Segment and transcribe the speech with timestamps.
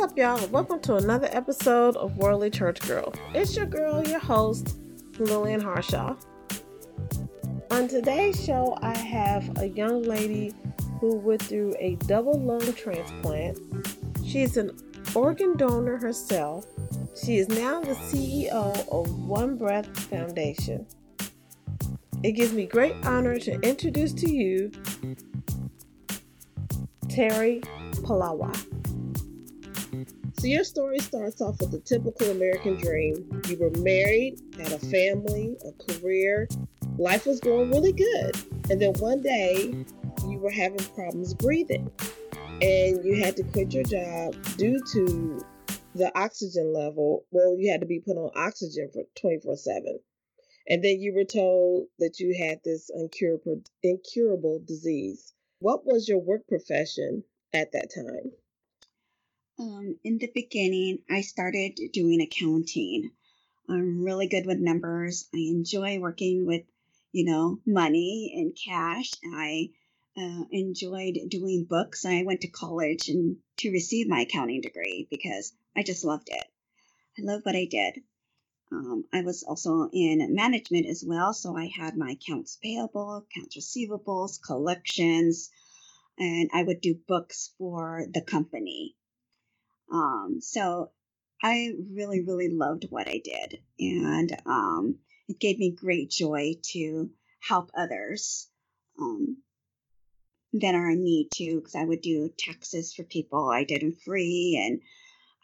[0.00, 0.48] What's up, y'all?
[0.48, 3.12] Welcome to another episode of Worldly Church Girl.
[3.34, 4.78] It's your girl, your host,
[5.18, 6.16] Lillian Harshaw.
[7.70, 10.54] On today's show, I have a young lady
[11.00, 13.58] who went through a double lung transplant.
[14.24, 14.70] She's an
[15.14, 16.64] organ donor herself.
[17.22, 20.86] She is now the CEO of One Breath Foundation.
[22.22, 24.72] It gives me great honor to introduce to you
[27.10, 27.60] Terry
[27.96, 28.69] Palawa.
[30.40, 33.42] So your story starts off with the typical American dream.
[33.46, 36.48] You were married, had a family, a career,
[36.96, 38.38] life was going really good.
[38.70, 39.84] And then one day
[40.26, 41.90] you were having problems breathing
[42.62, 45.44] and you had to quit your job due to
[45.94, 47.26] the oxygen level.
[47.30, 50.00] Well, you had to be put on oxygen for 24 7.
[50.70, 55.34] And then you were told that you had this incurable, incurable disease.
[55.58, 58.32] What was your work profession at that time?
[59.60, 63.10] Um, in the beginning, I started doing accounting.
[63.68, 65.28] I'm really good with numbers.
[65.34, 66.62] I enjoy working with,
[67.12, 69.10] you know, money and cash.
[69.22, 69.68] I
[70.16, 72.06] uh, enjoyed doing books.
[72.06, 76.46] I went to college and to receive my accounting degree because I just loved it.
[77.18, 78.02] I love what I did.
[78.72, 83.58] Um, I was also in management as well, so I had my accounts payable, accounts
[83.58, 85.50] receivables, collections,
[86.18, 88.96] and I would do books for the company.
[89.92, 90.90] Um, so
[91.42, 93.60] I really, really loved what I did.
[93.78, 94.96] And um,
[95.28, 97.10] it gave me great joy to
[97.40, 98.48] help others
[99.00, 99.38] um,
[100.52, 103.48] that are in need too, because I would do taxes for people.
[103.48, 104.60] I did them free.
[104.62, 104.80] And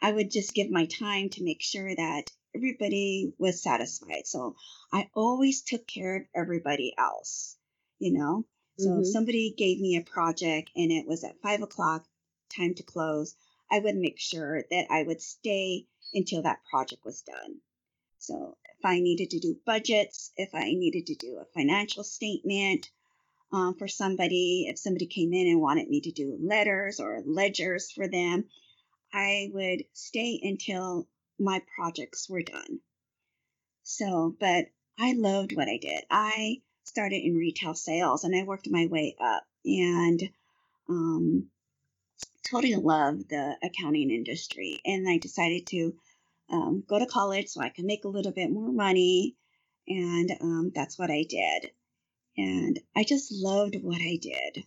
[0.01, 2.23] I would just give my time to make sure that
[2.55, 4.25] everybody was satisfied.
[4.25, 4.55] So
[4.93, 7.55] I always took care of everybody else,
[7.99, 8.45] you know?
[8.77, 9.01] So mm-hmm.
[9.01, 12.05] if somebody gave me a project and it was at five o'clock,
[12.55, 13.35] time to close,
[13.69, 17.61] I would make sure that I would stay until that project was done.
[18.19, 22.89] So if I needed to do budgets, if I needed to do a financial statement
[23.51, 27.91] um, for somebody, if somebody came in and wanted me to do letters or ledgers
[27.91, 28.45] for them,
[29.13, 31.07] I would stay until
[31.39, 32.79] my projects were done.
[33.83, 34.67] So, but
[34.99, 36.03] I loved what I did.
[36.09, 40.29] I started in retail sales and I worked my way up and
[40.89, 41.49] um,
[42.49, 44.81] totally love the accounting industry.
[44.85, 45.93] And I decided to
[46.49, 49.35] um, go to college so I could make a little bit more money.
[49.87, 51.71] And um, that's what I did.
[52.37, 54.65] And I just loved what I did.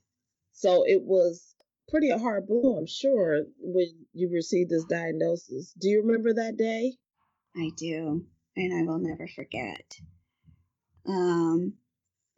[0.52, 1.54] So it was
[1.88, 5.72] pretty a hard blow, I'm sure, when you received this diagnosis.
[5.78, 6.94] Do you remember that day?
[7.56, 8.24] I do,
[8.56, 9.98] and I will never forget.
[11.06, 11.74] Um,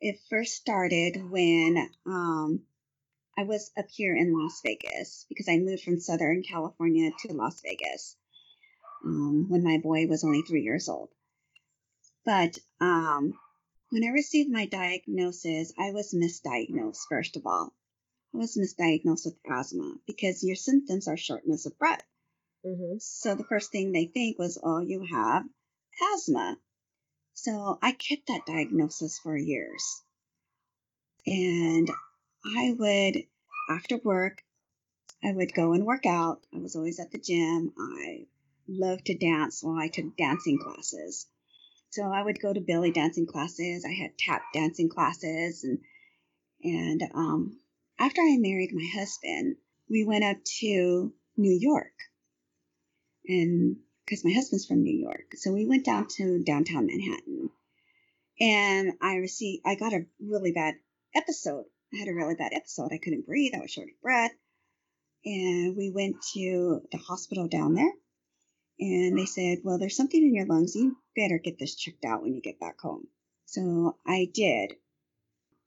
[0.01, 2.63] it first started when um,
[3.37, 7.61] I was up here in Las Vegas because I moved from Southern California to Las
[7.63, 8.17] Vegas
[9.05, 11.09] um, when my boy was only three years old.
[12.25, 13.33] But um,
[13.91, 17.75] when I received my diagnosis, I was misdiagnosed, first of all.
[18.35, 22.03] I was misdiagnosed with asthma because your symptoms are shortness of breath.
[22.65, 22.99] Mm-hmm.
[22.99, 25.45] So the first thing they think was, oh, you have
[26.15, 26.59] asthma.
[27.35, 29.85] So I kept that diagnosis for years.
[31.27, 31.89] And
[32.45, 33.25] I would,
[33.71, 34.43] after work,
[35.23, 36.41] I would go and work out.
[36.55, 37.73] I was always at the gym.
[37.79, 38.27] I
[38.69, 39.63] loved to dance.
[39.63, 41.27] Well, I took dancing classes.
[41.91, 43.85] So I would go to belly dancing classes.
[43.85, 45.63] I had tap dancing classes.
[45.63, 45.79] And,
[46.65, 47.61] and um,
[47.99, 49.57] after I married my husband,
[49.89, 51.93] we went up to New York.
[53.27, 55.35] And because my husband's from New York.
[55.37, 57.51] So we went down to downtown Manhattan.
[58.41, 60.75] And I received, I got a really bad
[61.15, 62.93] episode I had a really bad episode.
[62.93, 63.53] I couldn't breathe.
[63.55, 64.33] I was short of breath.
[65.25, 67.93] And we went to the hospital down there.
[68.81, 70.75] And they said, well, there's something in your lungs.
[70.75, 73.07] You better get this checked out when you get back home.
[73.45, 74.75] So I did.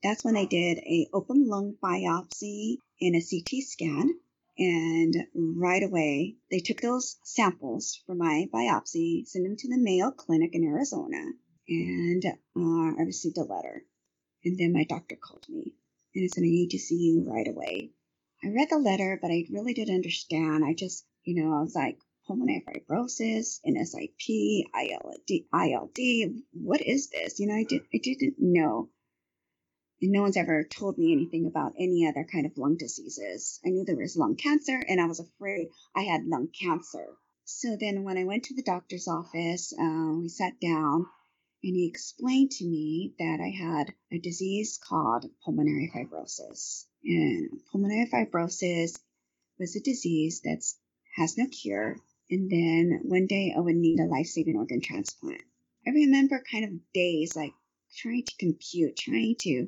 [0.01, 4.15] That's when they did a open lung biopsy and a CT scan.
[4.57, 10.11] And right away, they took those samples from my biopsy, sent them to the Mayo
[10.11, 11.23] Clinic in Arizona,
[11.67, 13.83] and uh, I received a letter.
[14.45, 15.73] And then my doctor called me
[16.21, 17.91] and said, I need to see you right away.
[18.43, 20.63] I read the letter, but I really didn't understand.
[20.63, 21.97] I just, you know, I was like,
[22.27, 26.41] pulmonary fibrosis, NSIP, ILD, ILD.
[26.53, 27.39] What is this?
[27.39, 28.89] You know, I did I didn't know.
[30.01, 33.59] And no one's ever told me anything about any other kind of lung diseases.
[33.65, 37.15] I knew there was lung cancer, and I was afraid I had lung cancer.
[37.45, 41.05] So then, when I went to the doctor's office, uh, we sat down,
[41.63, 46.85] and he explained to me that I had a disease called pulmonary fibrosis.
[47.03, 48.99] And pulmonary fibrosis
[49.59, 50.63] was a disease that
[51.15, 51.97] has no cure.
[52.29, 55.41] And then one day I would need a life saving organ transplant.
[55.87, 57.53] I remember kind of days like
[57.97, 59.67] trying to compute, trying to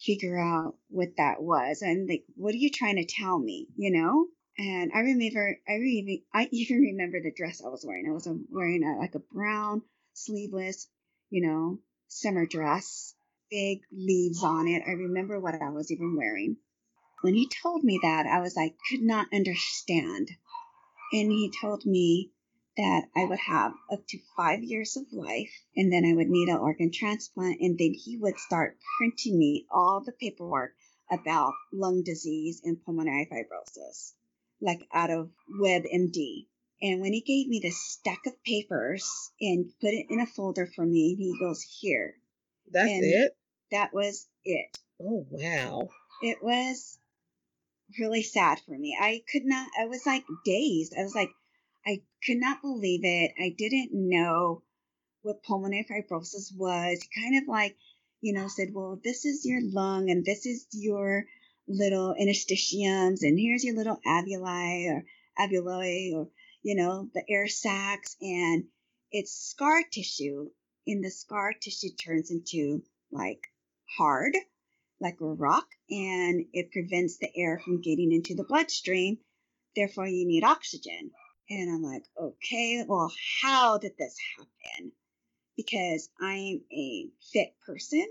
[0.00, 1.82] figure out what that was.
[1.82, 3.68] And like, what are you trying to tell me?
[3.76, 4.26] You know?
[4.58, 8.06] And I remember, I even, I even remember the dress I was wearing.
[8.08, 9.82] I was wearing a, like a brown
[10.14, 10.88] sleeveless,
[11.30, 11.78] you know,
[12.08, 13.14] summer dress,
[13.50, 14.82] big leaves on it.
[14.86, 16.56] I remember what I was even wearing.
[17.22, 20.28] When he told me that, I was like, could not understand.
[21.12, 22.30] And he told me
[22.76, 26.48] that I would have up to five years of life and then I would need
[26.48, 27.60] an organ transplant.
[27.60, 30.72] And then he would start printing me all the paperwork
[31.10, 34.14] about lung disease and pulmonary fibrosis,
[34.60, 35.30] like out of
[35.60, 36.46] WebMD.
[36.82, 40.66] And when he gave me this stack of papers and put it in a folder
[40.74, 42.14] for me, he goes, Here.
[42.70, 43.36] That's and it?
[43.70, 44.78] That was it.
[45.02, 45.88] Oh, wow.
[46.22, 46.98] It was
[47.98, 48.96] really sad for me.
[49.00, 50.94] I could not, I was like dazed.
[50.98, 51.30] I was like,
[51.86, 53.32] I could not believe it.
[53.38, 54.62] I didn't know
[55.22, 57.00] what pulmonary fibrosis was.
[57.02, 57.76] He kind of like,
[58.20, 61.24] you know, said, well, this is your lung and this is your
[61.68, 65.04] little interstitiums and here's your little alveoli or
[65.38, 66.28] alveoli or,
[66.62, 68.64] you know, the air sacs and
[69.12, 70.50] it's scar tissue
[70.86, 73.46] and the scar tissue turns into like
[73.96, 74.36] hard,
[75.00, 79.18] like a rock, and it prevents the air from getting into the bloodstream.
[79.74, 81.10] Therefore, you need oxygen.
[81.48, 83.12] And I'm like, okay, well,
[83.42, 84.92] how did this happen?
[85.56, 88.06] Because I'm a fit person.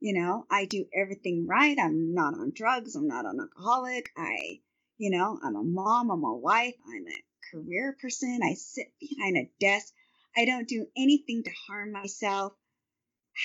[0.00, 1.78] You know, I do everything right.
[1.78, 2.96] I'm not on drugs.
[2.96, 4.10] I'm not an alcoholic.
[4.16, 4.60] I,
[4.98, 6.10] you know, I'm a mom.
[6.10, 6.74] I'm a wife.
[6.88, 7.22] I'm a
[7.52, 8.40] career person.
[8.42, 9.92] I sit behind a desk.
[10.36, 12.52] I don't do anything to harm myself.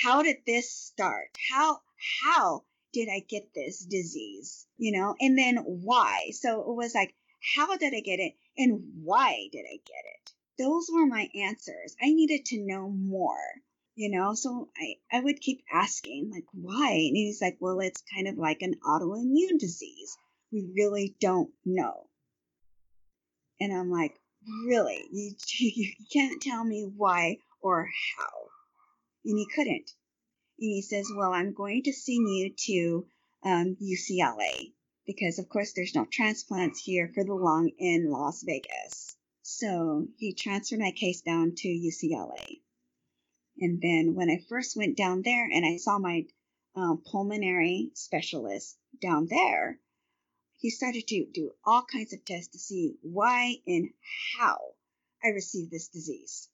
[0.04, 1.30] How did this start?
[1.52, 1.82] How,
[2.24, 2.64] how
[2.94, 4.66] did I get this disease?
[4.78, 6.32] You know, and then why?
[6.32, 7.14] So it was like,
[7.56, 8.34] how did I get it?
[8.58, 10.32] And why did I get it?
[10.60, 11.96] Those were my answers.
[12.02, 13.38] I needed to know more,
[13.96, 14.34] you know?
[14.34, 16.94] So I, I would keep asking, like, why?
[16.94, 20.18] And he's like, well, it's kind of like an autoimmune disease.
[20.52, 22.07] We really don't know.
[23.60, 24.20] And I'm like,
[24.66, 25.04] really?
[25.12, 28.50] You, you can't tell me why or how.
[29.26, 29.92] And he couldn't.
[30.60, 33.06] And he says, well, I'm going to send you to
[33.44, 34.74] um, UCLA
[35.06, 39.16] because of course there's no transplants here for the lung in Las Vegas.
[39.42, 42.62] So he transferred my case down to UCLA.
[43.60, 46.26] And then when I first went down there and I saw my
[46.76, 49.80] um, pulmonary specialist down there,
[50.58, 53.90] he started to do all kinds of tests to see why and
[54.38, 54.58] how
[55.24, 56.50] I received this disease.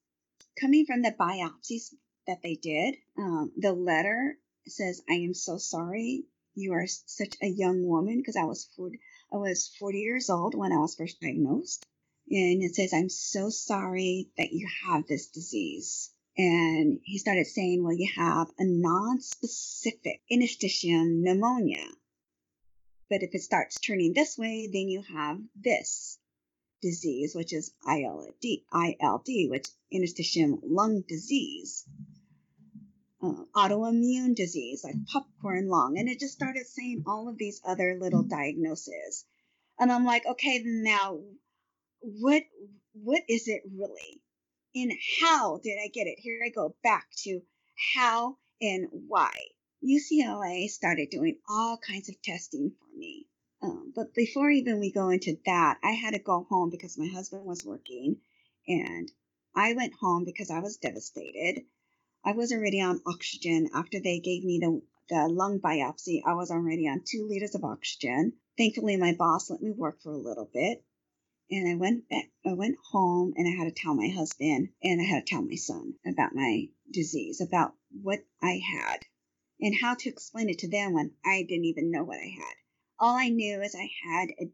[0.59, 1.93] Coming from the biopsies
[2.27, 7.47] that they did, um, the letter says, I am so sorry you are such a
[7.47, 8.99] young woman because I was 40,
[9.31, 11.85] I was 40 years old when I was first diagnosed.
[12.29, 16.11] And it says, I'm so sorry that you have this disease.
[16.37, 21.85] And he started saying, well, you have a non-specific interstitium pneumonia.
[23.13, 26.17] But if it starts turning this way, then you have this
[26.81, 28.43] disease, which is ILD,
[28.73, 31.85] ILD, which interstitium lung disease
[33.21, 35.99] uh, autoimmune disease like popcorn lung.
[35.99, 39.25] And it just started saying all of these other little diagnoses.
[39.79, 41.19] And I'm like, okay, now
[41.99, 42.41] what
[42.93, 44.23] what is it really?
[44.73, 44.91] And
[45.21, 46.17] how did I get it?
[46.17, 47.41] Here I go back to
[47.93, 49.31] how and why.
[49.83, 53.27] UCLA started doing all kinds of testing me.
[53.61, 57.07] Um, but before even we go into that, I had to go home because my
[57.07, 58.21] husband was working,
[58.67, 59.11] and
[59.55, 61.65] I went home because I was devastated.
[62.25, 66.21] I was already on oxygen after they gave me the, the lung biopsy.
[66.25, 68.33] I was already on two liters of oxygen.
[68.57, 70.83] Thankfully, my boss let me work for a little bit.
[71.51, 75.01] And I went back, I went home and I had to tell my husband and
[75.01, 79.05] I had to tell my son about my disease, about what I had
[79.59, 82.55] and how to explain it to them when I didn't even know what I had.
[82.99, 84.51] All I knew is I had a,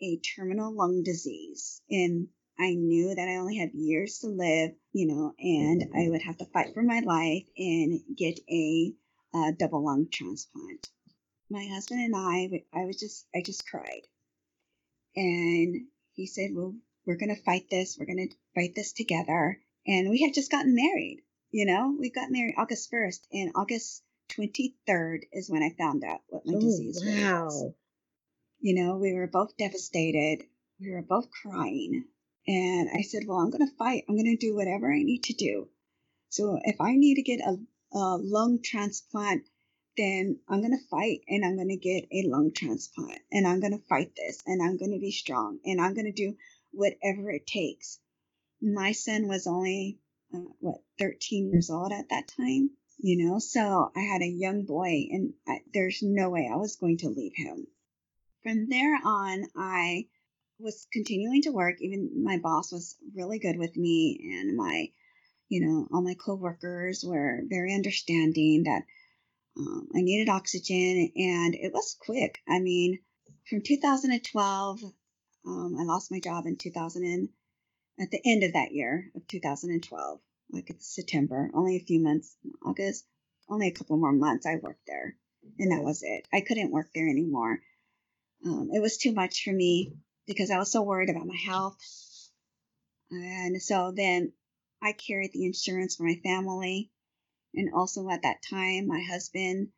[0.00, 5.06] a terminal lung disease and I knew that I only had years to live, you
[5.06, 8.92] know, and I would have to fight for my life and get a,
[9.34, 10.88] a double lung transplant.
[11.50, 14.06] My husband and I, I was just, I just cried.
[15.16, 16.74] And he said, well,
[17.06, 17.96] we're going to fight this.
[17.98, 19.60] We're going to fight this together.
[19.86, 24.02] And we had just gotten married, you know, we got married August 1st and August
[24.30, 27.44] 23rd is when I found out what my oh, disease wow.
[27.44, 27.72] was.
[28.62, 30.46] You know, we were both devastated.
[30.80, 32.06] We were both crying.
[32.46, 34.04] And I said, Well, I'm going to fight.
[34.08, 35.68] I'm going to do whatever I need to do.
[36.30, 37.58] So if I need to get a,
[37.92, 39.44] a lung transplant
[39.96, 43.60] then I'm going to fight and I'm going to get a lung transplant and I'm
[43.60, 46.36] going to fight this and I'm going to be strong and I'm going to do
[46.70, 47.98] whatever it takes.
[48.60, 49.98] My son was only,
[50.34, 54.64] uh, what, 13 years old at that time, you know, so I had a young
[54.64, 57.66] boy and I, there's no way I was going to leave him.
[58.42, 60.08] From there on, I
[60.58, 61.76] was continuing to work.
[61.80, 64.90] Even my boss was really good with me and my,
[65.48, 68.82] you know, all my coworkers were very understanding that
[69.56, 72.38] um, I needed oxygen, and it was quick.
[72.48, 73.00] I mean,
[73.48, 74.82] from 2012,
[75.46, 77.28] um, I lost my job in 2000 and
[78.00, 80.20] at the end of that year of 2012,
[80.50, 83.06] like it's September, only a few months, August,
[83.48, 85.16] only a couple more months I worked there,
[85.58, 86.26] and that was it.
[86.32, 87.60] I couldn't work there anymore.
[88.44, 89.92] Um, it was too much for me
[90.26, 91.78] because I was so worried about my health,
[93.10, 94.32] and so then
[94.82, 96.90] I carried the insurance for my family
[97.54, 99.72] and also at that time, my husband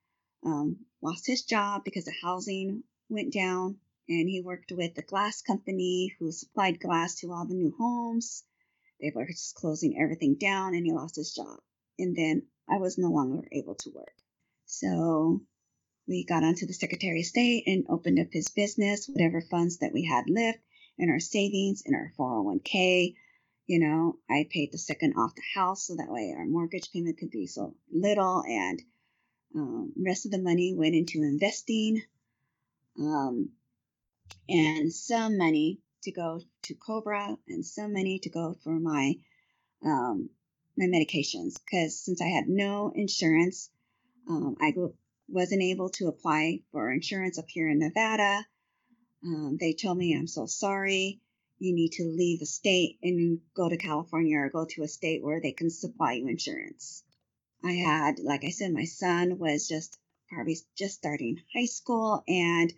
[0.44, 3.78] um, lost his job because the housing went down,
[4.08, 8.44] and he worked with the glass company who supplied glass to all the new homes.
[9.00, 11.58] They were just closing everything down, and he lost his job.
[11.98, 14.14] And then I was no longer able to work.
[14.66, 15.40] So
[16.06, 19.92] we got onto the Secretary of State and opened up his business, whatever funds that
[19.92, 20.58] we had left
[20.98, 23.14] in our savings, in our 401k,
[23.66, 27.18] you know, I paid the second off the house so that way our mortgage payment
[27.18, 28.82] could be so little, and
[29.54, 32.02] um, rest of the money went into investing,
[32.98, 33.50] um,
[34.48, 39.14] and some money to go to Cobra, and some money to go for my
[39.82, 40.28] um,
[40.76, 41.54] my medications.
[41.64, 43.70] Because since I had no insurance,
[44.28, 44.72] um, I
[45.28, 48.46] wasn't able to apply for insurance up here in Nevada.
[49.24, 51.20] Um, they told me I'm so sorry
[51.58, 55.22] you need to leave the state and go to California or go to a state
[55.22, 57.02] where they can supply you insurance.
[57.64, 62.72] I had, like I said, my son was just probably just starting high school, and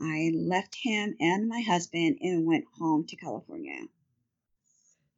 [0.00, 3.78] I left him and my husband and went home to California.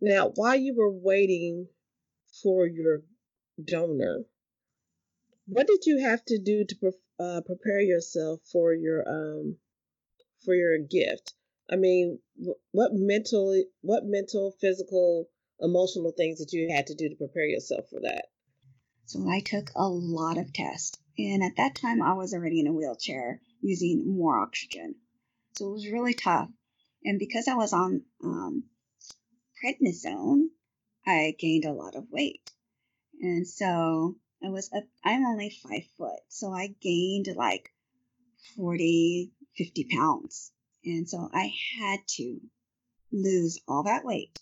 [0.00, 1.68] Now, while you were waiting
[2.42, 3.02] for your
[3.62, 4.24] donor,
[5.48, 9.56] what did you have to do to uh, prepare yourself for your um
[10.44, 11.34] for your gift?
[11.70, 12.18] I mean,
[12.72, 15.28] what mental, what mental, physical,
[15.60, 18.26] emotional things that you had to do to prepare yourself for that?
[19.06, 22.66] So I took a lot of tests, and at that time I was already in
[22.66, 24.96] a wheelchair using more oxygen,
[25.56, 26.50] so it was really tough.
[27.04, 28.64] And because I was on um,
[29.62, 30.48] prednisone,
[31.06, 32.50] I gained a lot of weight,
[33.20, 34.84] and so I was up.
[35.04, 37.72] I'm only five foot, so I gained like
[38.56, 40.52] 40, 50 pounds
[40.84, 42.40] and so I had to
[43.12, 44.38] lose all that weight.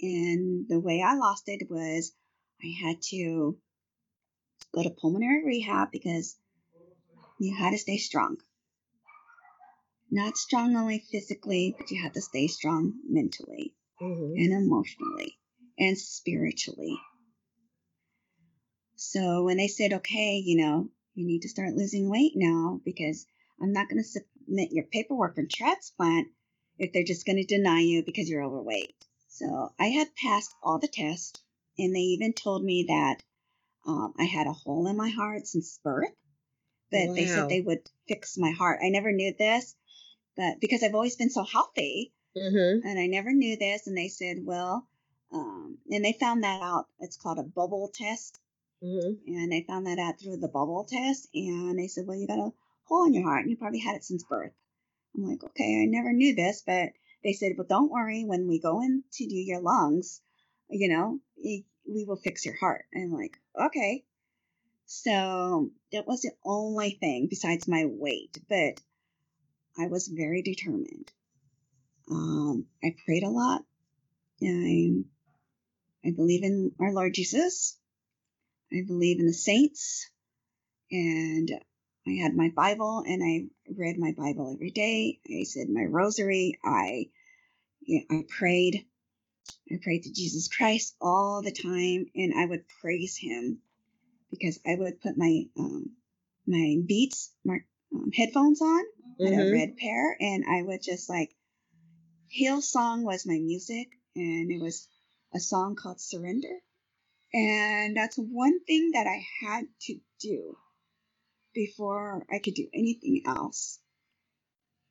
[0.00, 2.12] And the way I lost it was
[2.62, 3.56] I had to
[4.72, 6.36] go to pulmonary rehab because
[7.40, 8.36] you had to stay strong.
[10.10, 14.32] Not strong only physically, but you had to stay strong mentally mm-hmm.
[14.36, 15.38] and emotionally
[15.78, 16.96] and spiritually.
[19.00, 23.24] So when they said, okay, you know, you need to start losing weight now because
[23.62, 26.26] I'm not going to submit your paperwork for transplant
[26.78, 28.92] if they're just going to deny you because you're overweight.
[29.28, 31.40] So I had passed all the tests,
[31.78, 33.22] and they even told me that
[33.86, 36.10] um, I had a hole in my heart since birth.
[36.90, 37.14] But wow.
[37.14, 38.80] they said they would fix my heart.
[38.82, 39.76] I never knew this,
[40.36, 42.84] but because I've always been so healthy, mm-hmm.
[42.84, 44.88] and I never knew this, and they said, well,
[45.32, 46.86] um, and they found that out.
[46.98, 48.40] It's called a bubble test.
[48.82, 49.34] Mm-hmm.
[49.34, 52.38] And they found that out through the bubble test, and they said, "Well, you got
[52.38, 52.52] a
[52.88, 54.52] hole in your heart and you probably had it since birth.
[55.16, 56.90] I'm like, okay, I never knew this, but
[57.22, 58.24] they said, well, don't worry.
[58.24, 60.20] When we go in to do your lungs,
[60.70, 61.64] you know, we
[62.04, 62.86] will fix your heart.
[62.92, 64.04] And I'm like, okay.
[64.86, 68.80] So that was the only thing besides my weight, but
[69.78, 71.12] I was very determined.
[72.10, 73.62] Um, I prayed a lot.
[74.42, 74.92] I,
[76.04, 77.77] I believe in our Lord Jesus.
[78.72, 80.10] I believe in the saints.
[80.90, 81.50] And
[82.06, 85.20] I had my Bible and I read my Bible every day.
[85.28, 86.58] I said my rosary.
[86.64, 87.10] I
[87.88, 88.86] you know, I prayed.
[89.70, 93.60] I prayed to Jesus Christ all the time, and I would praise Him
[94.30, 95.92] because I would put my um,
[96.46, 97.58] my Beats my
[97.94, 99.26] um, headphones on mm-hmm.
[99.26, 99.52] and a mm-hmm.
[99.52, 101.34] red pair, and I would just like
[102.30, 104.86] Hillsong was my music, and it was
[105.34, 106.60] a song called Surrender,
[107.32, 110.56] and that's one thing that I had to do
[111.54, 113.80] before I could do anything else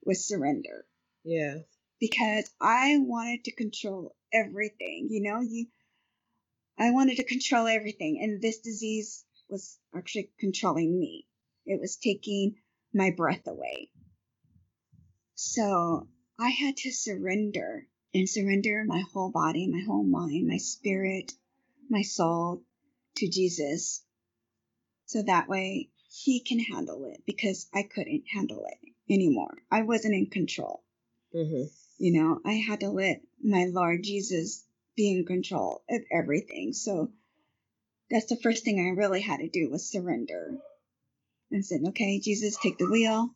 [0.04, 0.86] was surrender.
[1.24, 1.60] Yeah.
[2.00, 5.08] Because I wanted to control everything.
[5.10, 5.68] You know, you
[6.80, 8.20] I wanted to control everything.
[8.22, 11.26] And this disease was actually controlling me.
[11.66, 12.56] It was taking
[12.94, 13.90] my breath away.
[15.36, 16.08] So
[16.40, 21.34] I had to surrender and surrender my whole body, my whole mind, my spirit,
[21.90, 22.64] my soul
[23.18, 24.04] to Jesus.
[25.06, 29.58] So that way he can handle it because I couldn't handle it anymore.
[29.72, 30.84] I wasn't in control.
[31.36, 31.64] Mm-hmm.
[32.00, 34.64] You know, I had to let my Lord Jesus
[34.96, 36.74] be in control of everything.
[36.74, 37.12] So
[38.10, 40.58] that's the first thing I really had to do was surrender.
[41.52, 43.30] And said, okay, Jesus, take the wheel.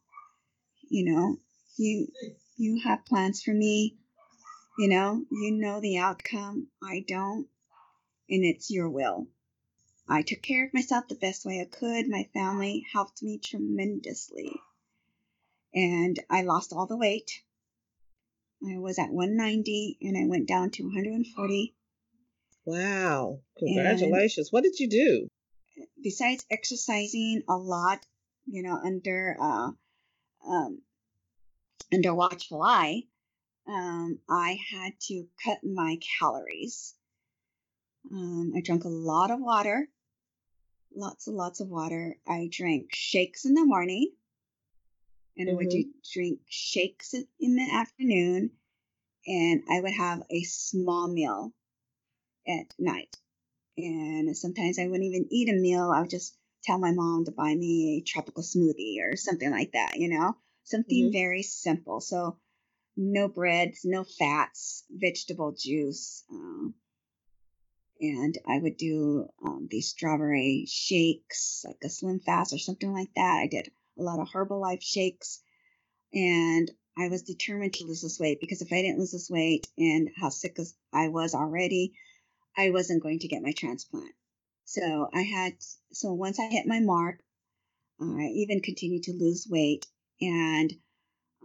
[0.89, 1.38] You know,
[1.77, 2.08] you
[2.58, 3.96] you have plans for me.
[4.77, 6.67] You know, you know the outcome.
[6.84, 7.48] I don't.
[8.32, 9.28] And it's your will.
[10.08, 12.08] I took care of myself the best way I could.
[12.08, 14.54] My family helped me tremendously.
[15.76, 17.44] And I lost all the weight.
[18.64, 21.76] I was at 190 and I went down to 140.
[22.66, 23.40] Wow.
[23.58, 24.48] Congratulations.
[24.48, 25.28] And what did you do?
[26.02, 28.06] Besides exercising a lot,
[28.46, 29.72] you know, under uh,
[30.48, 30.82] um,
[31.94, 33.04] under watchful eye,
[33.68, 36.96] um, I had to cut my calories.
[38.10, 39.88] Um, I drank a lot of water,
[40.96, 42.17] lots and lots of water.
[42.27, 44.12] I drank shakes in the morning,
[45.38, 45.55] and mm-hmm.
[45.55, 45.89] I would mm-hmm.
[46.13, 48.51] drink shakes in the afternoon,
[49.27, 51.53] and I would have a small meal
[52.48, 53.15] at night.
[53.77, 55.91] And sometimes I wouldn't even eat a meal.
[55.93, 59.72] I would just tell my mom to buy me a tropical smoothie or something like
[59.74, 61.13] that, you know, something mm-hmm.
[61.13, 62.01] very simple.
[62.01, 62.38] So
[62.98, 66.24] no breads, no fats, vegetable juice.
[66.29, 66.75] Um,
[68.01, 73.13] and I would do um, these strawberry shakes, like a Slim Fast or something like
[73.15, 73.41] that.
[73.43, 75.41] I did a lot of Herbalife shakes,
[76.12, 79.67] and I was determined to lose this weight because if I didn't lose this weight
[79.77, 81.93] and how sick as I was already,
[82.58, 84.13] I wasn't going to get my transplant.
[84.65, 85.53] So I had,
[85.93, 87.20] so once I hit my mark,
[88.01, 89.86] I even continued to lose weight,
[90.20, 90.74] and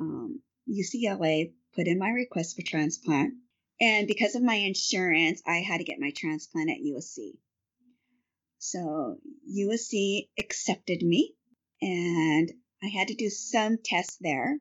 [0.01, 3.35] um, UCLA put in my request for transplant.
[3.81, 7.37] And because of my insurance, I had to get my transplant at USC.
[8.59, 11.35] So USC accepted me,
[11.83, 12.51] and
[12.83, 14.59] I had to do some tests there.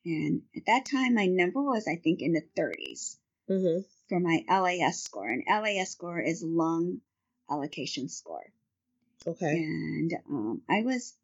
[0.04, 3.16] And at that time, my number was, I think, in the 30s
[3.50, 3.80] mm-hmm.
[4.08, 5.28] for my LAS score.
[5.28, 7.00] And LAS score is lung
[7.50, 8.52] allocation score.
[9.26, 9.64] Okay.
[9.64, 11.14] And um, I was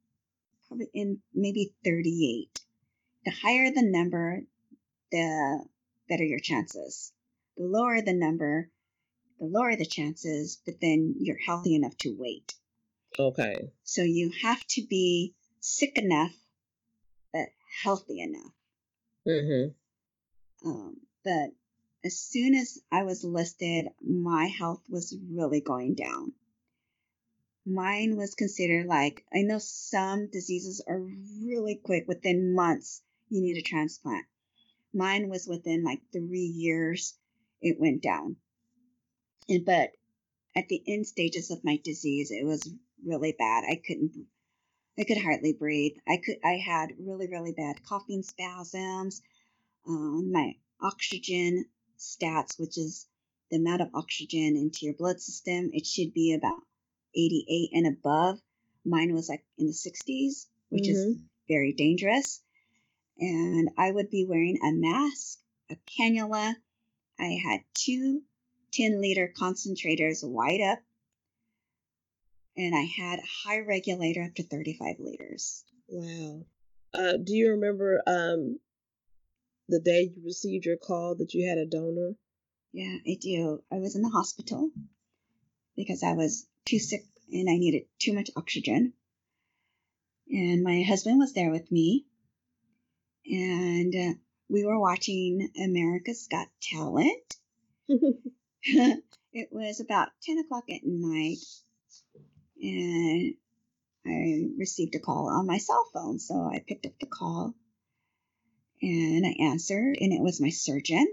[0.68, 2.60] probably in maybe 38.
[3.24, 4.42] The higher the number,
[5.10, 5.64] the
[6.08, 7.12] better your chances.
[7.56, 8.68] The lower the number,
[9.38, 12.54] the lower the chances, but then you're healthy enough to wait.
[13.18, 13.70] Okay.
[13.84, 16.34] So you have to be sick enough,
[17.32, 17.48] but
[17.82, 18.52] healthy enough.
[19.26, 20.68] Mm-hmm.
[20.68, 21.50] Um, but
[22.04, 26.32] as soon as I was listed, my health was really going down.
[27.66, 31.00] Mine was considered like, I know some diseases are
[31.42, 34.26] really quick, within months, you need a transplant.
[34.92, 37.14] Mine was within like three years,
[37.62, 38.36] it went down.
[39.48, 39.92] And, but
[40.54, 42.70] at the end stages of my disease, it was
[43.04, 43.64] really bad.
[43.64, 44.26] I couldn't
[44.98, 45.96] I could hardly breathe.
[46.06, 46.36] I could.
[46.44, 49.22] I had really, really bad coughing spasms.
[49.86, 51.66] Um, my oxygen
[51.98, 53.06] stats, which is
[53.50, 56.60] the amount of oxygen into your blood system, it should be about
[57.14, 58.40] 88 and above.
[58.84, 60.90] Mine was like in the 60s, which mm-hmm.
[60.90, 61.16] is
[61.48, 62.42] very dangerous.
[63.18, 65.38] And I would be wearing a mask,
[65.70, 66.54] a cannula.
[67.18, 68.22] I had two
[68.72, 70.80] 10 liter concentrators wide up
[72.56, 75.64] and I had a high regulator up to 35 liters.
[75.88, 76.46] Wow.
[76.92, 78.58] Uh, do you remember um,
[79.68, 82.12] the day you received your call that you had a donor?
[82.72, 83.62] Yeah, I do.
[83.72, 84.70] I was in the hospital
[85.76, 88.92] because I was too sick and I needed too much oxygen.
[90.30, 92.06] And my husband was there with me.
[93.26, 94.14] And uh,
[94.48, 97.36] we were watching America's Got Talent.
[99.32, 101.38] it was about 10 o'clock at night.
[102.64, 103.34] And
[104.06, 106.18] I received a call on my cell phone.
[106.18, 107.54] So I picked up the call
[108.80, 111.06] and I answered, and it was my surgeon,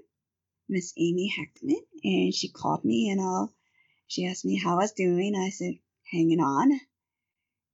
[0.69, 1.81] Miss Amy Heckman.
[2.03, 3.53] And she called me and I'll,
[4.07, 5.35] she asked me how I was doing.
[5.35, 5.73] I said,
[6.09, 6.71] hanging on.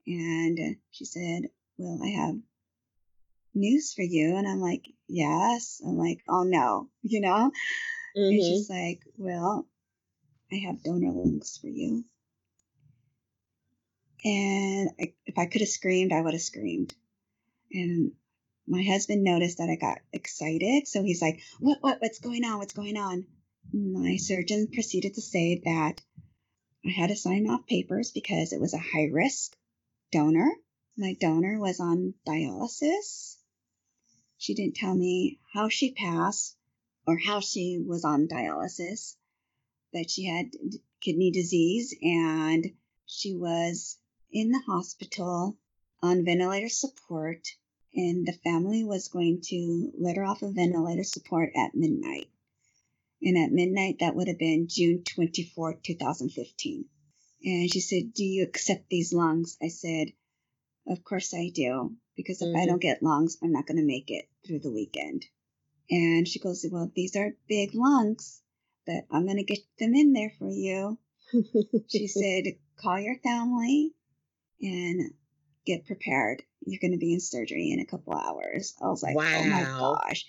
[0.07, 2.35] And she said, Well, I have
[3.53, 4.37] news for you.
[4.37, 5.81] And I'm like, Yes.
[5.85, 7.51] I'm like, Oh no, you know?
[8.17, 8.31] Mm-hmm.
[8.31, 9.67] And she's like, Well,
[10.51, 12.05] I have donor lungs for you.
[14.23, 16.93] And I, if I could have screamed, I would have screamed.
[17.71, 18.13] And
[18.67, 20.87] my husband noticed that I got excited.
[20.87, 22.57] So he's like, What, what, what's going on?
[22.57, 23.25] What's going on?
[23.73, 26.01] My surgeon proceeded to say that
[26.85, 29.55] I had to sign off papers because it was a high risk
[30.11, 30.49] donor.
[30.97, 33.37] My donor was on dialysis.
[34.37, 36.55] She didn't tell me how she passed
[37.05, 39.15] or how she was on dialysis,
[39.91, 40.51] but she had
[41.01, 42.73] kidney disease and
[43.05, 43.97] she was
[44.31, 45.57] in the hospital
[46.01, 47.47] on ventilator support,
[47.93, 52.29] and the family was going to let her off of ventilator support at midnight.
[53.21, 56.85] And at midnight, that would have been June 24, 2015.
[57.43, 59.57] And she said, Do you accept these lungs?
[59.61, 60.13] I said,
[60.87, 62.57] Of course I do, because if mm-hmm.
[62.57, 65.25] I don't get lungs, I'm not going to make it through the weekend.
[65.89, 68.41] And she goes, Well, these are big lungs,
[68.85, 70.99] but I'm going to get them in there for you.
[71.87, 73.95] she said, Call your family
[74.61, 75.11] and
[75.65, 76.43] get prepared.
[76.65, 78.75] You're going to be in surgery in a couple hours.
[78.81, 79.23] I was like, wow.
[79.25, 80.25] Oh my gosh.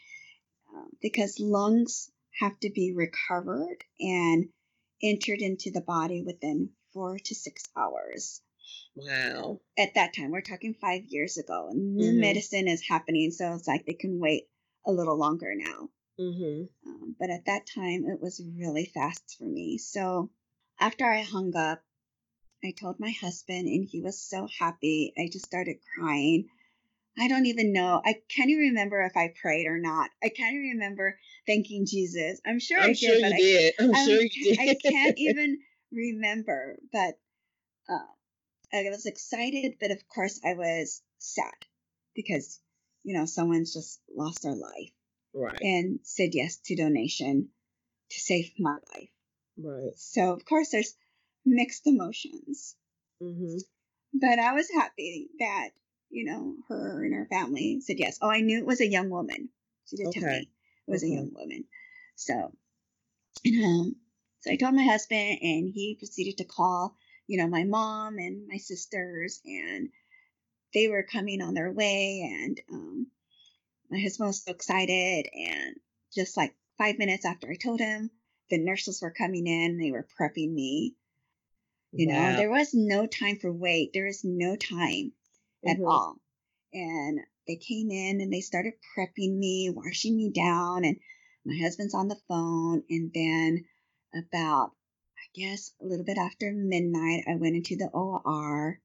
[0.74, 2.10] Um, because lungs
[2.40, 4.48] have to be recovered and
[5.02, 8.40] entered into the body within four to six hours.
[8.94, 9.60] Wow.
[9.78, 11.70] At that time, we're talking five years ago.
[11.72, 12.20] New mm-hmm.
[12.20, 14.44] medicine is happening, so it's like they can wait
[14.86, 15.88] a little longer now.
[16.20, 16.64] Mm-hmm.
[16.88, 19.78] Um, but at that time, it was really fast for me.
[19.78, 20.30] So
[20.80, 21.82] after I hung up,
[22.64, 25.12] I told my husband, and he was so happy.
[25.16, 26.48] I just started crying.
[27.18, 28.00] I don't even know.
[28.04, 30.10] I can't even remember if I prayed or not.
[30.22, 32.40] I can't even remember thanking Jesus.
[32.46, 32.98] I'm sure I'm I did.
[32.98, 33.74] Sure I, did.
[33.80, 34.58] I'm, I'm sure you did.
[34.60, 35.58] I can't even
[35.92, 37.18] remember, but
[37.88, 38.06] uh,
[38.72, 41.54] I was excited, but of course I was sad
[42.14, 42.60] because
[43.02, 44.92] you know someone's just lost their life,
[45.32, 45.60] right?
[45.60, 47.48] And said yes to donation
[48.10, 49.10] to save my life,
[49.56, 49.92] right?
[49.96, 50.94] So of course there's
[51.48, 52.76] mixed emotions,
[53.22, 53.58] mm-hmm.
[54.14, 55.70] but I was happy that
[56.10, 58.18] you know, her and her family said yes.
[58.22, 59.50] Oh, I knew it was a young woman.
[59.86, 60.20] She did okay.
[60.20, 60.50] tell me
[60.86, 61.12] it was okay.
[61.12, 61.64] a young woman.
[62.16, 62.52] So,
[63.46, 63.96] um,
[64.40, 68.46] so I told my husband, and he proceeded to call, you know, my mom and
[68.48, 69.90] my sisters, and
[70.74, 72.22] they were coming on their way.
[72.22, 73.06] And um,
[73.90, 75.26] my husband was so excited.
[75.32, 75.76] And
[76.14, 78.10] just like five minutes after I told him,
[78.50, 80.94] the nurses were coming in, they were prepping me.
[81.92, 82.30] You wow.
[82.30, 83.92] know, there was no time for wait.
[83.92, 85.12] There is no time
[85.66, 85.86] at mm-hmm.
[85.86, 86.16] all.
[86.72, 90.98] And they came in and they started prepping me, washing me down, and
[91.46, 92.82] my husband's on the phone.
[92.90, 93.64] And then
[94.14, 94.72] about,
[95.16, 98.80] I guess, a little bit after midnight, I went into the OR.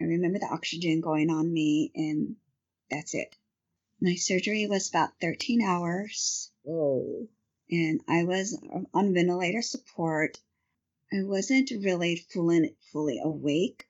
[0.00, 2.36] I remember the oxygen going on me, and
[2.90, 3.36] that's it.
[4.00, 6.50] My surgery was about 13 hours.
[6.66, 7.28] Oh.
[7.70, 8.58] And I was
[8.94, 10.38] on ventilator support.
[11.12, 13.86] I wasn't really fully, fully awake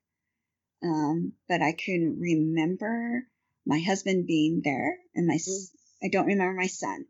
[0.83, 3.27] um, but I can remember
[3.67, 5.71] my husband being there, and my mm.
[6.03, 7.07] I don't remember my son.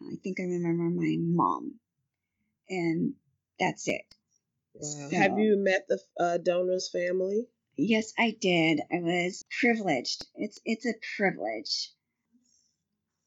[0.00, 1.78] I think I remember my mom,
[2.68, 3.14] and
[3.60, 4.14] that's it.
[4.74, 5.08] Wow.
[5.10, 7.46] So, Have you met the uh, donor's family?
[7.76, 8.80] Yes, I did.
[8.90, 10.24] I was privileged.
[10.34, 11.90] It's it's a privilege.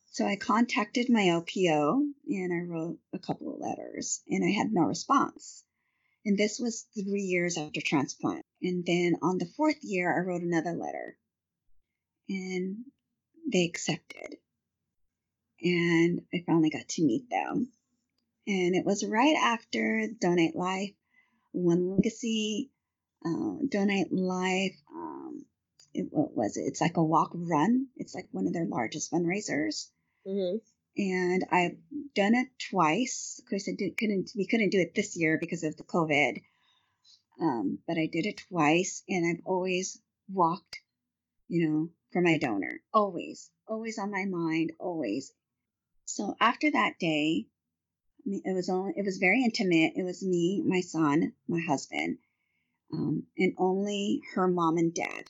[0.07, 4.73] So I contacted my OPO and I wrote a couple of letters, and I had
[4.73, 5.64] no response.
[6.25, 8.43] And this was three years after transplant.
[8.61, 11.17] And then on the fourth year, I wrote another letter
[12.27, 12.77] and
[13.51, 14.37] they accepted.
[15.61, 17.71] And I finally got to meet them.
[18.47, 20.93] And it was right after Donate Life,
[21.51, 22.71] One Legacy,
[23.25, 24.75] uh, Donate Life.
[24.93, 25.45] Um,
[25.93, 26.61] it, what was it?
[26.61, 27.87] It's like a walk run.
[27.95, 29.89] It's like one of their largest fundraisers.
[30.27, 30.57] Mm-hmm.
[30.97, 31.77] And I've
[32.15, 33.39] done it twice.
[33.39, 34.31] Of course, I did, couldn't.
[34.35, 36.41] We couldn't do it this year because of the COVID.
[37.39, 40.01] Um, but I did it twice, and I've always
[40.31, 40.79] walked,
[41.47, 42.81] you know, for my donor.
[42.93, 45.33] Always, always on my mind, always.
[46.05, 47.47] So after that day,
[48.25, 49.93] it was only it was very intimate.
[49.95, 52.17] It was me, my son, my husband,
[52.93, 55.25] um, and only her mom and dad.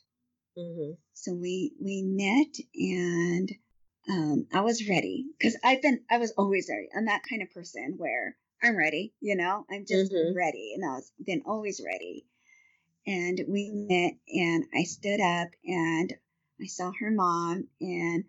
[0.57, 0.93] Mm-hmm.
[1.13, 3.51] So we we met and
[4.09, 6.89] um, I was ready because I've been I was always ready.
[6.95, 10.35] I'm that kind of person where I'm ready, you know, I'm just mm-hmm.
[10.35, 12.25] ready, and I was been always ready.
[13.07, 16.13] And we met, and I stood up, and
[16.61, 18.25] I saw her mom, and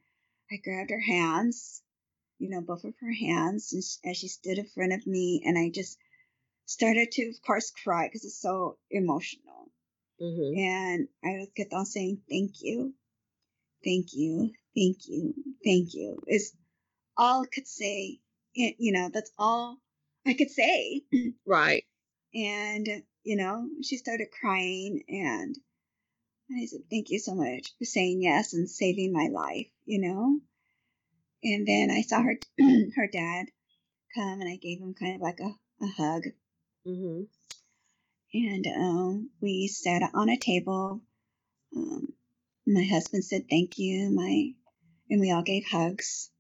[0.50, 1.82] I grabbed her hands,
[2.38, 5.58] you know, both of her hands, and as she stood in front of me, and
[5.58, 5.98] I just
[6.66, 9.70] started to, of course, cry because it's so emotional.
[10.20, 10.58] Mm-hmm.
[10.58, 12.94] And I kept on saying, "Thank you,
[13.84, 15.34] thank you, thank you,
[15.64, 16.52] thank you." Is
[17.16, 18.20] all I could say.
[18.54, 19.78] You know, that's all
[20.26, 21.02] I could say.
[21.46, 21.84] Right.
[22.34, 22.86] And
[23.24, 25.56] you know, she started crying, and
[26.50, 30.40] I said, "Thank you so much for saying yes and saving my life." You know.
[31.42, 32.36] And then I saw her
[32.96, 33.46] her dad
[34.14, 36.22] come, and I gave him kind of like a, a hug.
[36.86, 37.22] Mm-hmm.
[38.34, 41.00] And um, we sat on a table.
[41.74, 42.12] Um,
[42.66, 44.10] my husband said thank you.
[44.10, 44.52] My
[45.10, 46.30] and we all gave hugs.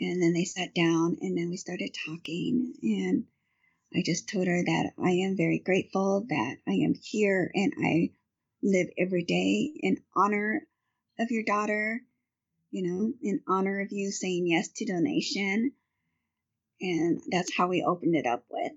[0.00, 2.74] And then they sat down, and then we started talking.
[2.82, 3.24] And
[3.94, 8.10] I just told her that I am very grateful that I am here and I
[8.62, 10.66] live every day in honor
[11.18, 12.00] of your daughter,
[12.72, 15.72] you know, in honor of you saying yes to donation.
[16.80, 18.72] And that's how we opened it up with.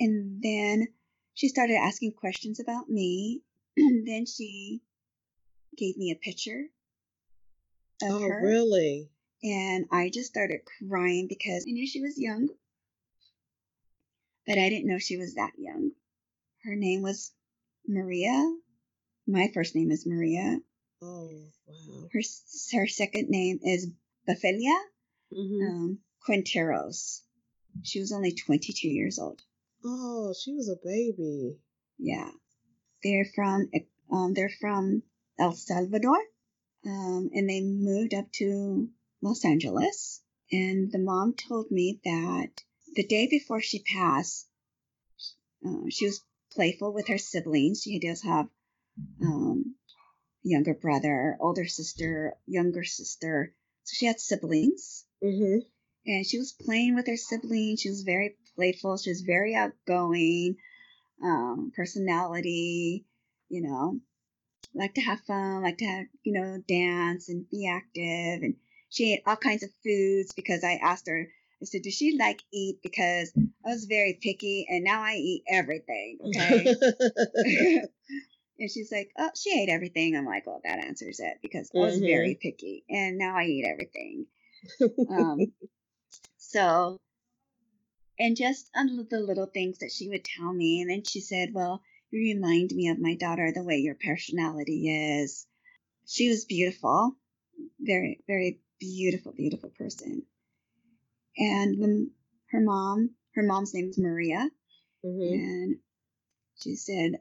[0.00, 0.88] And then
[1.34, 3.42] she started asking questions about me.
[3.76, 4.80] And then she
[5.76, 6.68] gave me a picture
[8.04, 8.40] of oh, her.
[8.42, 9.10] really?
[9.42, 12.48] And I just started crying because I knew she was young,
[14.46, 15.90] but I didn't know she was that young.
[16.64, 17.32] Her name was
[17.86, 18.56] Maria.
[19.26, 20.58] My first name is Maria.
[21.02, 21.30] Oh,
[21.66, 22.08] wow.
[22.12, 22.20] Her,
[22.72, 23.90] her second name is
[24.28, 24.78] Bafelia
[25.32, 25.66] mm-hmm.
[25.68, 27.20] um, Quinteros.
[27.82, 29.42] She was only 22 years old.
[29.84, 31.58] Oh, she was a baby.
[31.98, 32.30] Yeah.
[33.02, 33.70] They're from
[34.10, 35.02] um, they're from
[35.38, 36.18] El Salvador.
[36.86, 38.88] Um, and they moved up to
[39.22, 40.20] Los Angeles.
[40.52, 42.50] And the mom told me that
[42.94, 44.46] the day before she passed,
[45.66, 47.82] uh, she was playful with her siblings.
[47.82, 48.48] She does have
[49.22, 49.74] um,
[50.42, 53.54] younger brother, older sister, younger sister.
[53.84, 55.04] So she had siblings.
[55.22, 55.60] Mm-hmm.
[56.06, 57.80] And she was playing with her siblings.
[57.80, 58.98] She was very playful.
[58.98, 60.56] She was very outgoing,
[61.22, 63.06] um, personality,
[63.48, 64.00] you know,
[64.74, 68.42] like to have fun, like to have, you know, dance and be active.
[68.42, 68.56] And
[68.90, 71.28] she ate all kinds of foods because I asked her,
[71.62, 72.80] I said, does she like eat?
[72.82, 76.18] Because I was very picky and now I eat everything.
[76.26, 76.74] Okay.
[78.58, 80.16] and she's like, oh, she ate everything.
[80.16, 82.06] I'm like, well, that answers it because I was mm-hmm.
[82.06, 84.26] very picky and now I eat everything.
[85.10, 85.38] Um,
[86.38, 86.98] so,
[88.18, 90.80] and just the little things that she would tell me.
[90.80, 95.20] And then she said, well, you remind me of my daughter the way your personality
[95.22, 95.46] is.
[96.06, 97.16] She was beautiful,
[97.80, 100.22] very, very beautiful, beautiful person.
[101.36, 102.10] And when
[102.50, 104.48] her mom, her mom's name is Maria,
[105.04, 105.34] mm-hmm.
[105.34, 105.76] and
[106.62, 107.20] she said,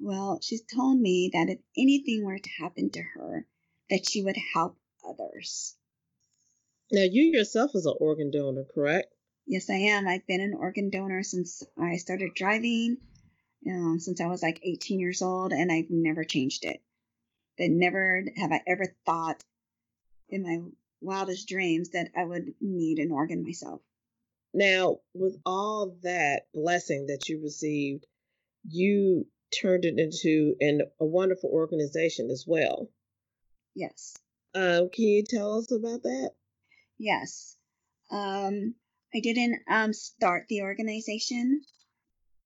[0.00, 3.46] well, she's told me that if anything were to happen to her,
[3.90, 4.76] that she would help
[5.08, 5.76] others.
[6.90, 9.14] Now, you yourself is an organ donor, correct?
[9.46, 10.06] Yes, I am.
[10.06, 12.98] I've been an organ donor since I started driving,
[13.66, 16.80] um, since I was like 18 years old, and I've never changed it.
[17.58, 19.42] That never have I ever thought
[20.28, 20.58] in my
[21.00, 23.82] wildest dreams that I would need an organ myself.
[24.54, 28.06] Now, with all that blessing that you received,
[28.68, 29.26] you
[29.60, 32.90] turned it into an, a wonderful organization as well.
[33.74, 34.16] Yes.
[34.54, 36.32] Um, can you tell us about that?
[36.98, 37.56] Yes.
[38.10, 38.74] Um,
[39.14, 41.62] I didn't um, start the organization,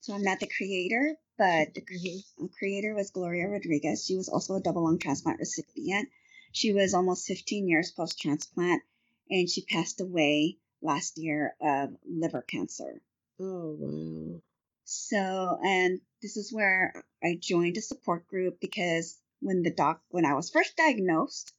[0.07, 2.47] so I'm not the creator, but the mm-hmm.
[2.59, 4.07] creator was Gloria Rodriguez.
[4.07, 6.09] She was also a double lung transplant recipient.
[6.53, 8.83] She was almost 15 years post transplant,
[9.29, 13.03] and she passed away last year of liver cancer.
[13.41, 14.41] Oh, wow.
[14.85, 20.25] So, and this is where I joined a support group because when the doc, when
[20.25, 21.53] I was first diagnosed,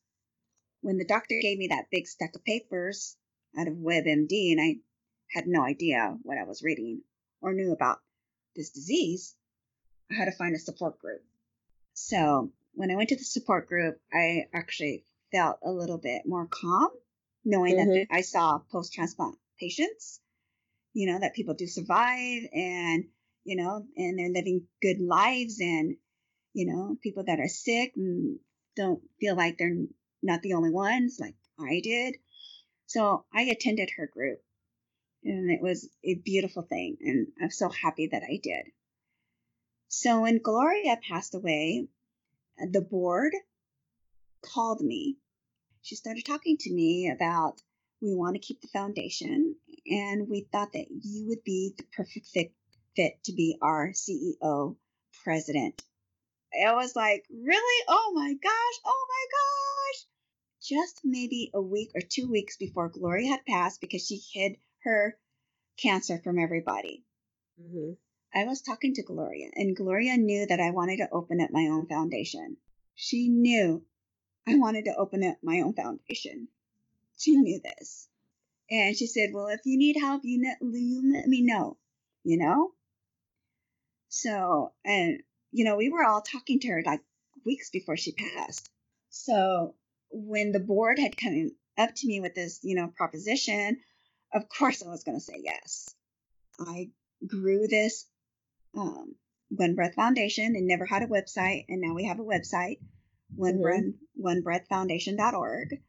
[0.80, 3.18] when the doctor gave me that big stack of papers
[3.58, 4.78] out of WebMD, and I
[5.30, 7.02] had no idea what I was reading
[7.42, 8.00] or knew about
[8.58, 9.36] this disease,
[10.12, 11.22] I had to find a support group.
[11.94, 16.48] So when I went to the support group, I actually felt a little bit more
[16.48, 16.90] calm,
[17.46, 17.90] knowing mm-hmm.
[17.90, 20.20] that I saw post transplant patients,
[20.94, 23.06] you know, that people do survive and,
[23.44, 25.96] you know, and they're living good lives and,
[26.54, 28.40] you know, people that are sick and
[28.76, 29.86] don't feel like they're
[30.22, 32.16] not the only ones like I did.
[32.86, 34.40] So I attended her group
[35.28, 36.98] and it was a beautiful thing.
[37.02, 38.72] And I'm so happy that I did.
[39.90, 41.88] So when Gloria passed away,
[42.58, 43.34] the board
[44.42, 45.18] called me.
[45.82, 47.62] She started talking to me about
[48.02, 49.56] we want to keep the foundation
[49.88, 54.76] and we thought that you would be the perfect fit, to be our CEO
[55.24, 55.84] president.
[56.66, 57.86] I was like, really?
[57.88, 58.80] Oh my gosh.
[58.86, 60.06] Oh my gosh.
[60.64, 65.18] Just maybe a week or two weeks before Gloria had passed because she hid her
[65.78, 67.04] cancer from everybody.
[67.62, 67.94] Mm-hmm.
[68.34, 71.68] I was talking to Gloria, and Gloria knew that I wanted to open up my
[71.68, 72.58] own foundation.
[72.96, 73.84] She knew
[74.48, 76.48] I wanted to open up my own foundation.
[77.18, 78.08] She knew this.
[78.70, 81.78] And she said, Well, if you need help, you, you let me know,
[82.24, 82.72] you know?
[84.10, 85.22] So, and,
[85.52, 87.02] you know, we were all talking to her like
[87.46, 88.70] weeks before she passed.
[89.10, 89.76] So,
[90.12, 93.80] when the board had come up to me with this, you know, proposition,
[94.34, 95.94] of course I was going to say yes.
[96.60, 96.90] I
[97.26, 98.06] grew this
[98.76, 99.16] um,
[99.50, 102.80] One Breath Foundation and never had a website, and now we have a website,
[103.36, 104.42] one mm-hmm.
[104.42, 105.82] breath, onebreathfoundation.org.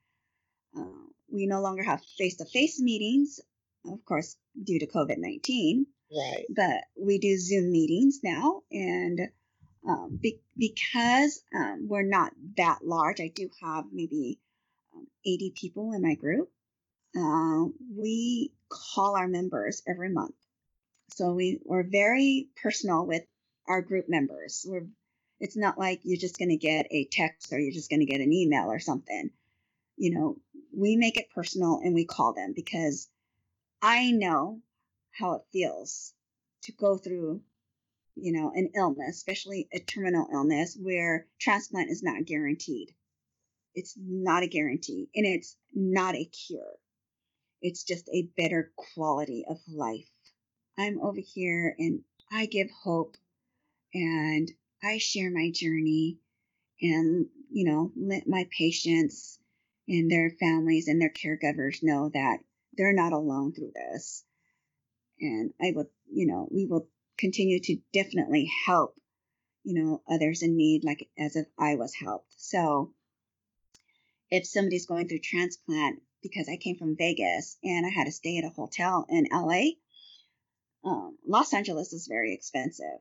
[0.77, 3.41] Uh, we no longer have face-to-face meetings,
[3.87, 5.87] of course, due to COVID nineteen.
[6.11, 6.47] Right.
[6.55, 9.21] But we do Zoom meetings now, and
[9.87, 14.39] um, be- because um, we're not that large, I do have maybe
[14.95, 16.51] um, 80 people in my group.
[17.17, 17.65] Uh,
[17.97, 20.35] we call our members every month.
[21.11, 23.23] So we, we're very personal with
[23.67, 24.65] our group members.
[24.69, 24.87] We're,
[25.41, 28.07] it's not like you're just going to get a text or you're just going to
[28.07, 29.31] get an email or something.
[29.97, 30.37] You know,
[30.77, 33.09] we make it personal and we call them because
[33.83, 34.61] I know
[35.13, 36.13] how it feels
[36.63, 37.41] to go through,
[38.17, 42.95] you know, an illness, especially a terminal illness where transplant is not guaranteed.
[43.75, 46.79] It's not a guarantee and it's not a cure.
[47.61, 50.11] It's just a better quality of life.
[50.79, 53.17] I'm over here and I give hope
[53.93, 54.51] and
[54.83, 56.19] I share my journey
[56.81, 59.39] and, you know, let my patients
[59.89, 62.39] and their families and their caregivers know that
[62.77, 64.25] they're not alone through this.
[65.21, 68.97] And I will, you know, we will continue to definitely help,
[69.65, 72.33] you know, others in need, like as if I was helped.
[72.37, 72.95] So
[74.31, 78.39] if somebody's going through transplant, because I came from Vegas and I had to stay
[78.39, 79.73] at a hotel in LA.
[80.85, 83.01] Um, Los Angeles is very expensive.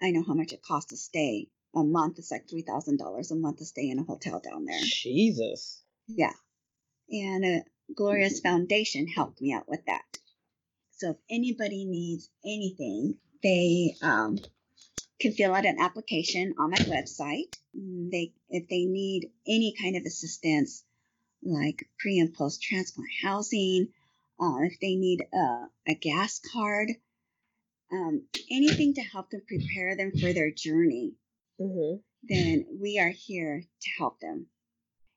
[0.00, 2.18] I know how much it costs to stay a month.
[2.18, 4.80] It's like three thousand dollars a month to stay in a hotel down there.
[4.82, 5.82] Jesus.
[6.06, 6.32] Yeah,
[7.10, 7.64] and uh,
[7.94, 10.18] Gloria's Foundation helped me out with that.
[10.92, 14.38] So if anybody needs anything, they um,
[15.20, 17.56] can fill out an application on my website.
[17.74, 20.84] They if they need any kind of assistance
[21.42, 23.88] like pre and post transplant housing,
[24.40, 26.92] uh, if they need a, a gas card,
[27.92, 31.14] um, anything to help them prepare them for their journey,
[31.60, 31.96] mm-hmm.
[32.22, 34.46] then we are here to help them.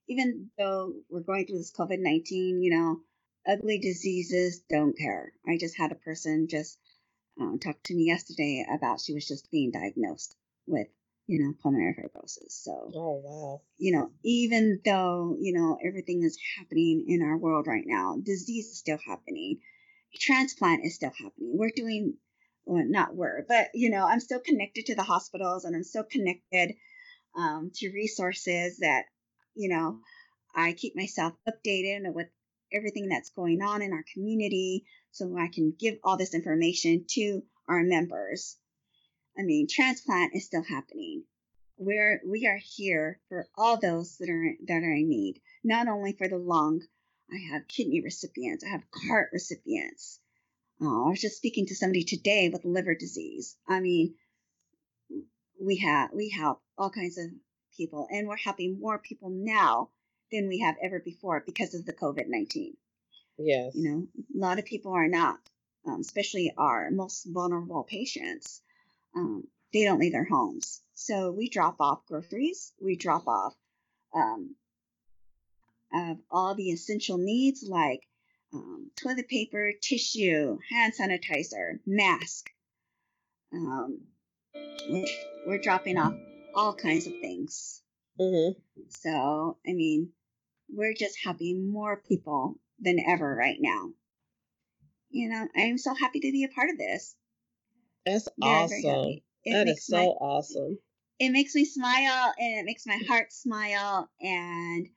[0.08, 3.00] Even though we're going through this COVID 19, you know,
[3.48, 5.32] ugly diseases don't care.
[5.48, 6.78] I just had a person just
[7.40, 10.36] um, talk to me yesterday about she was just being diagnosed
[10.68, 10.88] with
[11.28, 12.52] you know, pulmonary fibrosis.
[12.52, 17.68] So, oh wow, you know, even though you know everything is happening in our world
[17.68, 19.60] right now, disease is still happening,
[20.20, 21.54] transplant is still happening.
[21.54, 22.16] We're doing,
[22.66, 26.04] well, not we're, but you know, I'm still connected to the hospitals, and I'm still
[26.04, 26.76] connected
[27.36, 29.04] um, to resources that,
[29.56, 30.00] you know,
[30.56, 32.28] I keep myself updated with
[32.72, 37.42] everything that's going on in our community, so I can give all this information to
[37.68, 38.58] our members
[39.38, 41.24] I mean, transplant is still happening.
[41.78, 45.42] We're we are here for all those that are that are in need.
[45.64, 46.82] Not only for the lung,
[47.30, 50.22] I have kidney recipients, I have heart recipients.
[50.82, 53.58] Oh, I was just speaking to somebody today with liver disease.
[53.68, 54.16] I mean,
[55.62, 57.26] we have we help all kinds of
[57.76, 59.90] people, and we're helping more people now
[60.32, 62.78] than we have ever before because of the COVID nineteen.
[63.38, 65.40] Yes, you know, a lot of people are not,
[65.86, 68.62] um, especially our most vulnerable patients
[69.16, 70.82] um, they don't leave their homes.
[70.94, 73.54] So we drop off groceries, we drop off
[74.14, 74.56] um,
[75.94, 78.02] of all the essential needs like
[78.54, 82.50] um, toilet paper, tissue, hand sanitizer, mask.
[83.54, 84.02] Um,
[84.90, 85.06] we're,
[85.46, 86.14] we're, dropping off
[86.54, 87.82] all kinds of things.
[88.20, 88.60] Mm-hmm.
[88.90, 90.10] So, I mean,
[90.70, 93.90] we're just helping more people than ever right now.
[95.10, 97.16] You know, I'm so happy to be a part of this.
[98.06, 98.82] That's very, awesome.
[98.82, 100.78] Very that is so my, awesome.
[101.20, 104.10] It makes me smile and it makes my heart smile.
[104.22, 104.88] And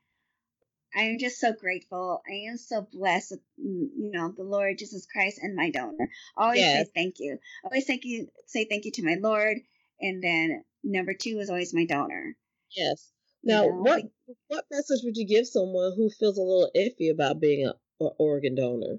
[0.96, 2.22] I am just so grateful.
[2.28, 3.32] I am so blessed.
[3.32, 6.10] With, mm, you know, the Lord Jesus Christ and my donor.
[6.36, 6.86] Always yes.
[6.86, 7.38] say thank you.
[7.64, 8.28] Always thank you.
[8.46, 9.58] Say thank you to my Lord,
[10.00, 12.36] and then number two is always my donor.
[12.74, 13.10] Yes.
[13.44, 13.82] Now, you know?
[13.82, 14.02] what
[14.48, 18.08] what message would you give someone who feels a little iffy about being a, a
[18.18, 18.98] organ donor?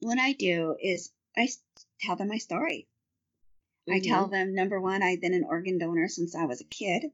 [0.00, 1.48] What I do is I
[2.00, 2.88] tell them my story.
[3.88, 3.94] Mm-hmm.
[3.94, 7.10] I tell them number one, I've been an organ donor since I was a kid.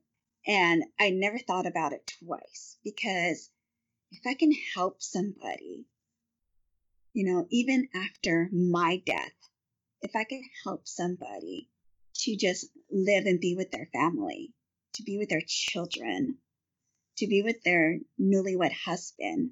[0.46, 3.50] And I never thought about it twice because
[4.10, 5.86] if I can help somebody,
[7.12, 9.32] you know, even after my death,
[10.00, 11.68] if I can help somebody
[12.14, 14.52] to just live and be with their family,
[14.94, 16.38] to be with their children,
[17.18, 19.50] to be with their newlywed husband,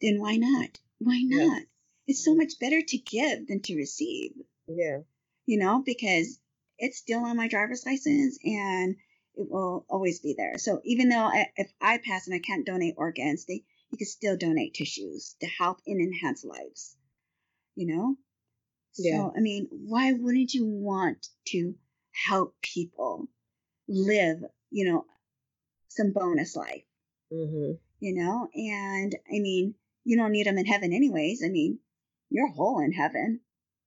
[0.00, 0.78] then why not?
[0.98, 1.62] Why not?
[2.08, 4.32] It's so much better to give than to receive.
[4.66, 5.00] Yeah.
[5.46, 6.40] You know, because
[6.78, 8.96] it's still on my driver's license and
[9.34, 10.58] it will always be there.
[10.58, 14.06] So even though I, if I pass and I can't donate organs, they you can
[14.06, 16.96] still donate tissues to help and enhance lives.
[17.74, 18.16] You know?
[18.96, 19.18] Yeah.
[19.18, 21.74] So I mean, why wouldn't you want to
[22.26, 23.28] help people
[23.86, 24.38] live,
[24.70, 25.04] you know,
[25.88, 26.84] some bonus life?
[27.32, 27.72] Mm-hmm.
[28.00, 31.42] You know, and I mean, you don't need them in heaven anyways.
[31.44, 31.78] I mean,
[32.30, 33.40] you're whole in heaven.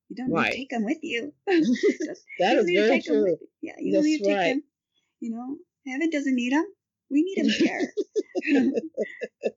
[0.10, 0.46] You don't right.
[0.46, 1.34] need to take them with you.
[1.48, 3.38] that is very true.
[3.62, 4.50] Yeah, you That's don't need to take right.
[4.50, 4.64] them
[5.22, 5.56] you know,
[5.88, 6.66] heaven doesn't need them.
[7.10, 7.94] We need them here.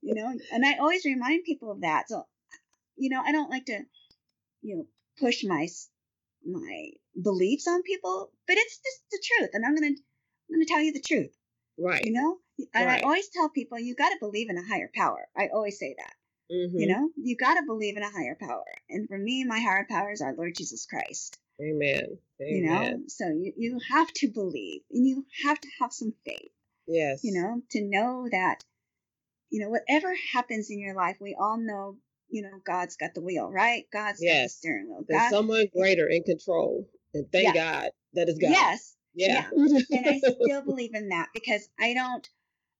[0.03, 2.09] you know, and I always remind people of that.
[2.09, 2.25] So,
[2.97, 3.81] you know, I don't like to,
[4.63, 4.87] you know,
[5.19, 5.67] push my
[6.47, 10.81] my beliefs on people, but it's just the truth, and I'm gonna I'm gonna tell
[10.81, 11.35] you the truth.
[11.79, 12.05] Right.
[12.05, 12.37] You know,
[12.75, 13.01] and right.
[13.01, 15.27] I always tell people you got to believe in a higher power.
[15.37, 16.13] I always say that.
[16.53, 16.79] Mm-hmm.
[16.79, 19.87] You know, you got to believe in a higher power, and for me, my higher
[19.89, 21.39] power is our Lord Jesus Christ.
[21.61, 22.19] Amen.
[22.43, 22.55] Amen.
[22.55, 26.51] You know, so you, you have to believe and you have to have some faith.
[26.87, 27.21] Yes.
[27.23, 28.65] You know, to know that,
[29.51, 31.97] you know, whatever happens in your life, we all know,
[32.29, 33.85] you know, God's got the wheel, right?
[33.93, 34.35] God's yes.
[34.35, 35.05] got the steering wheel.
[35.07, 36.89] There's God, someone greater in control.
[37.15, 37.83] And thank yeah.
[37.83, 38.51] God that is God.
[38.51, 38.97] Yes.
[39.15, 39.47] Yeah.
[39.57, 39.81] yeah.
[39.93, 42.29] and I still believe in that because I don't,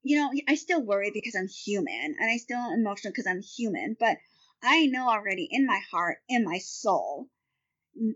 [0.05, 3.97] you know, I still worry because I'm human and I still emotional because I'm human,
[3.99, 4.19] but
[4.63, 7.29] I know already in my heart, in my soul,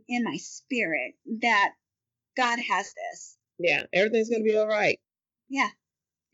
[0.07, 1.73] in my spirit that
[2.37, 3.37] God has this.
[3.59, 5.01] Yeah, everything's going to be all right.
[5.49, 5.69] Yeah.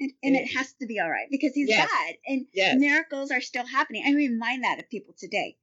[0.00, 1.88] And, and it has to be all right because he's yes.
[1.88, 2.76] God and yes.
[2.76, 4.02] miracles are still happening.
[4.04, 5.56] I remind that of people today.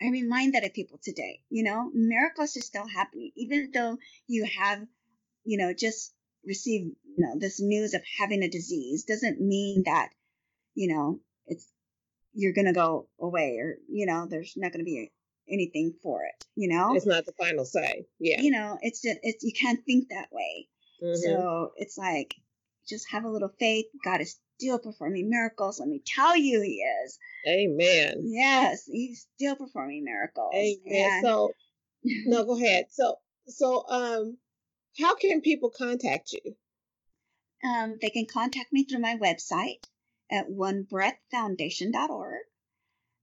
[0.00, 1.42] I remind that of people today.
[1.48, 4.84] You know, miracles are still happening, even though you have,
[5.44, 6.12] you know, just
[6.46, 10.10] received, you know, this news of having a disease doesn't mean that,
[10.74, 11.68] you know, it's
[12.34, 15.10] you're gonna go away or you know, there's not gonna be
[15.48, 16.94] anything for it you know?
[16.94, 18.40] It's not the final say yeah.
[18.40, 20.68] You know it's just it's you can't think that way.
[21.02, 21.14] Mm-hmm.
[21.16, 22.34] so it's like
[22.88, 23.86] just have a little faith.
[24.04, 25.80] God is still performing miracles.
[25.80, 27.18] Let me tell you he is.
[27.48, 28.22] Amen.
[28.24, 30.52] Yes he's still performing miracles.
[30.54, 31.10] Amen.
[31.12, 31.24] And...
[31.24, 31.52] so
[32.04, 32.86] no go ahead.
[32.90, 33.16] So
[33.46, 34.36] so um
[34.98, 36.56] how can people contact you
[37.64, 39.84] um they can contact me through my website
[40.30, 42.42] at onebreathfoundation.org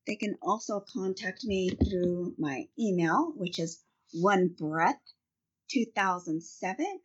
[0.09, 3.83] they can also contact me through my email, which is
[4.15, 4.95] onebreath2007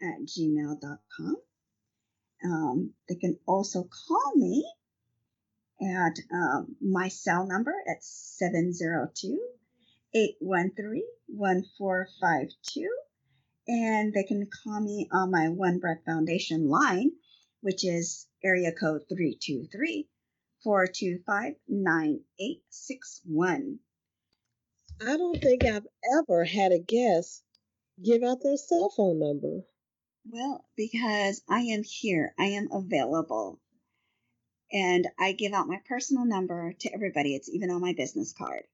[0.01, 1.37] at gmail.com.
[2.43, 4.73] Um, they can also call me
[5.83, 9.39] at um, my cell number at 702
[10.15, 12.89] 813 1452.
[13.67, 17.13] And they can call me on my One Breath Foundation line,
[17.61, 20.09] which is area code 323
[20.63, 23.79] 425 9861.
[25.01, 25.87] I don't think I've
[26.19, 27.43] ever had a guest
[28.03, 29.65] give out their cell phone number.
[30.27, 33.61] Well, because I am here, I am available.
[34.73, 37.35] And I give out my personal number to everybody.
[37.35, 38.65] It's even on my business card.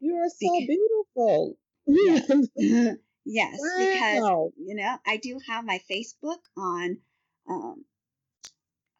[0.00, 1.56] You're so because, beautiful.
[1.86, 2.96] Yes.
[3.26, 3.76] yes, wow.
[3.78, 6.98] because, you know, I do have my Facebook on
[7.48, 7.84] um,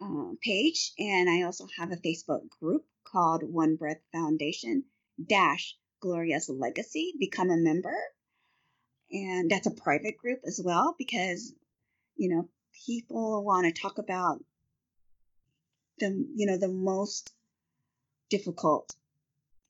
[0.03, 4.85] uh, page, and I also have a Facebook group called One Breath Foundation
[5.25, 7.15] Dash Gloria's Legacy.
[7.19, 7.97] Become a member,
[9.11, 11.55] and that's a private group as well because
[12.17, 12.49] you know
[12.87, 14.39] people want to talk about
[15.99, 17.33] the you know the most
[18.29, 18.95] difficult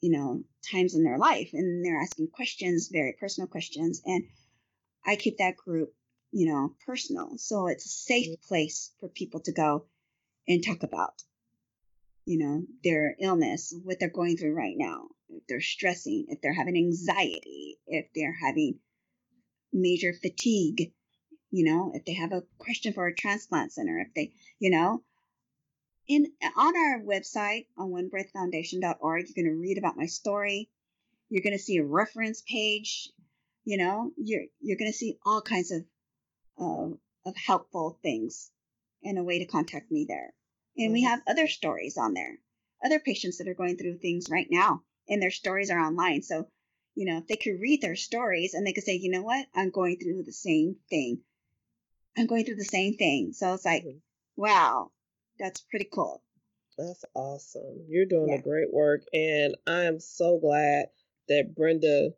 [0.01, 4.25] you know times in their life and they're asking questions very personal questions and
[5.07, 5.95] i keep that group
[6.33, 8.49] you know personal so it's a safe mm-hmm.
[8.49, 9.87] place for people to go
[10.49, 11.23] and talk about,
[12.25, 16.55] you know, their illness, what they're going through right now, if they're stressing, if they're
[16.55, 18.79] having anxiety, if they're having
[19.73, 20.93] major fatigue,
[21.51, 25.03] you know, if they have a question for a transplant center, if they, you know,
[26.09, 26.27] in
[26.57, 30.71] on our website on onebreathfoundation.org, you're going to read about my story.
[31.29, 33.11] You're going to see a reference page.
[33.67, 35.85] You know, you're you're going to see all kinds of
[36.59, 36.95] uh,
[37.29, 38.51] of helpful things
[39.03, 40.33] and a way to contact me there.
[40.79, 42.39] And we have other stories on there,
[42.85, 46.23] other patients that are going through things right now, and their stories are online.
[46.23, 46.49] So,
[46.95, 49.47] you know, if they could read their stories and they could say, you know what,
[49.55, 51.21] I'm going through the same thing.
[52.17, 53.33] I'm going through the same thing.
[53.33, 53.99] So it's like, mm-hmm.
[54.37, 54.93] wow,
[55.39, 56.23] that's pretty cool.
[56.79, 57.87] That's awesome.
[57.89, 58.37] You're doing yeah.
[58.37, 59.03] a great work.
[59.13, 60.87] And I am so glad
[61.29, 62.11] that Brenda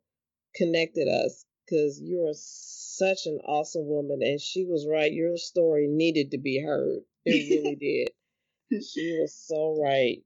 [0.54, 4.20] connected us because you're such an awesome woman.
[4.22, 5.12] And she was right.
[5.12, 7.00] Your story needed to be heard.
[7.24, 8.10] It really did
[8.70, 10.22] she was so right.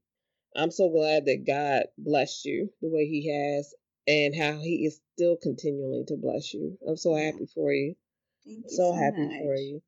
[0.55, 3.73] I'm so glad that God blessed you the way He has
[4.07, 6.77] and how He is still continually to bless you.
[6.87, 7.95] I'm so happy for you.
[8.45, 9.37] Thank so, so happy much.
[9.41, 9.81] for you.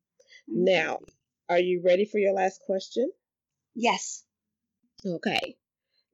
[0.48, 1.00] Now,
[1.48, 3.10] are you ready for your last question?
[3.74, 4.24] Yes.
[5.04, 5.56] Okay.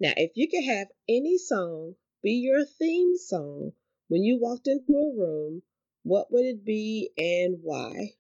[0.01, 3.73] Now, if you could have any song be your theme song
[4.13, 5.63] when you walked into a room,
[6.03, 8.11] what would it be and why?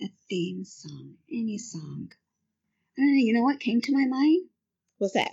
[0.00, 2.12] a theme song, any song.
[2.96, 4.46] Uh, you know what came to my mind?
[4.98, 5.32] What's that?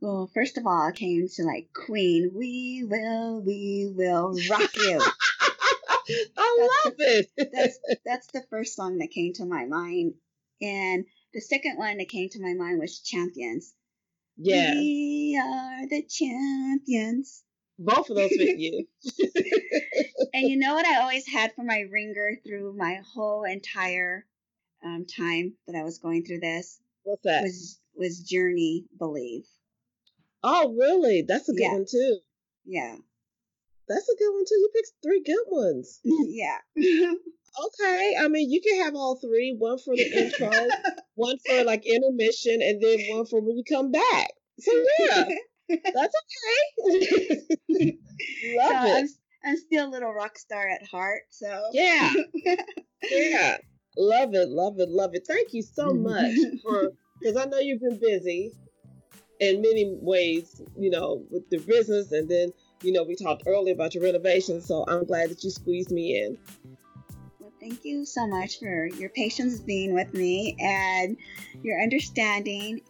[0.00, 2.30] Well, first of all, I came to like Queen.
[2.34, 5.02] We will, we will rock you.
[6.38, 7.52] I love the, it.
[7.52, 10.14] that's that's the first song that came to my mind,
[10.62, 11.04] and
[11.34, 13.74] the second one that came to my mind was Champions.
[14.38, 17.42] Yeah, we are the champions.
[17.78, 18.86] Both of those fit you.
[20.32, 24.24] and you know what I always had for my ringer through my whole entire
[24.84, 26.80] um, time that I was going through this?
[27.02, 27.42] What's that?
[27.42, 29.44] Was was Journey Believe.
[30.42, 31.22] Oh, really?
[31.26, 31.72] That's a good yeah.
[31.72, 32.18] one too.
[32.64, 32.96] Yeah.
[33.88, 34.54] That's a good one too.
[34.54, 36.00] You picked three good ones.
[36.04, 36.58] yeah.
[36.76, 38.14] okay.
[38.20, 39.56] I mean, you can have all three.
[39.58, 40.50] One for the intro,
[41.18, 44.30] one for like intermission, and then one for when you come back.
[44.60, 45.24] So yeah.
[45.68, 46.14] That's
[46.86, 47.42] okay.
[48.56, 48.96] Love so it.
[48.96, 49.08] I'm,
[49.44, 51.22] I'm still a little rock star at heart.
[51.30, 52.10] So yeah,
[53.10, 53.58] yeah,
[53.98, 55.26] love it, love it, love it.
[55.26, 56.04] Thank you so mm-hmm.
[56.04, 58.52] much for because I know you've been busy
[59.40, 60.62] in many ways.
[60.78, 62.52] You know, with the business, and then
[62.82, 64.62] you know we talked earlier about your renovation.
[64.62, 66.38] So I'm glad that you squeezed me in.
[67.60, 71.16] Thank you so much for your patience being with me and
[71.62, 72.80] your understanding.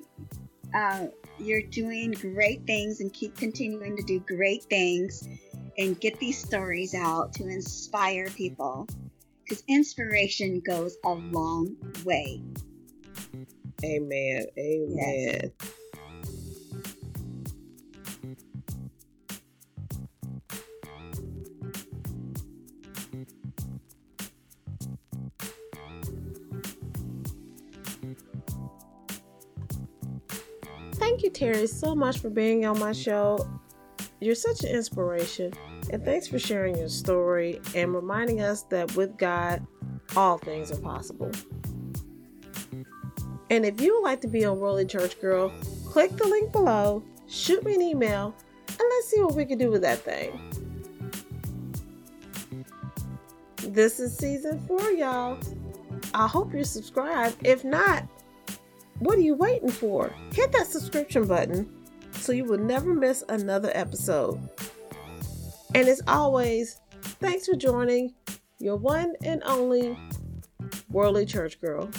[0.74, 1.06] Uh,
[1.38, 5.26] you're doing great things and keep continuing to do great things
[5.78, 8.86] and get these stories out to inspire people
[9.44, 12.42] because inspiration goes a long way.
[13.84, 14.44] Amen.
[14.58, 14.96] Amen.
[14.96, 15.50] Yes.
[31.38, 33.48] Terry, so much for being on my show.
[34.18, 35.52] You're such an inspiration,
[35.92, 39.64] and thanks for sharing your story and reminding us that with God,
[40.16, 41.30] all things are possible.
[43.50, 45.52] And if you would like to be on Worldly Church Girl,
[45.86, 48.34] click the link below, shoot me an email,
[48.66, 50.40] and let's see what we can do with that thing.
[53.58, 55.38] This is season four, y'all.
[56.14, 57.46] I hope you're subscribed.
[57.46, 58.08] If not,
[59.00, 60.12] what are you waiting for?
[60.32, 61.68] Hit that subscription button
[62.12, 64.40] so you will never miss another episode.
[65.74, 66.80] And as always,
[67.20, 68.14] thanks for joining
[68.58, 69.96] your one and only
[70.90, 71.90] Worldly Church Girl.